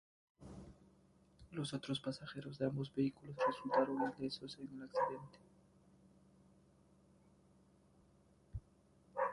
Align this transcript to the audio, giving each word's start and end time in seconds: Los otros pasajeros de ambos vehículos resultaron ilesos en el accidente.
Los 1.51 1.75
otros 1.75 1.99
pasajeros 1.99 2.57
de 2.57 2.65
ambos 2.65 2.91
vehículos 2.95 3.35
resultaron 3.45 4.11
ilesos 4.17 4.57
en 4.57 4.67
el 4.75 4.83
accidente. 4.85 5.39